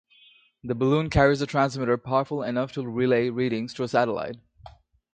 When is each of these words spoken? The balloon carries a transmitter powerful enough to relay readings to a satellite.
The 0.63 0.73
balloon 0.73 1.11
carries 1.11 1.41
a 1.41 1.45
transmitter 1.45 1.95
powerful 1.95 2.41
enough 2.41 2.71
to 2.71 2.81
relay 2.87 3.29
readings 3.29 3.71
to 3.75 3.83
a 3.83 3.87
satellite. 3.87 4.37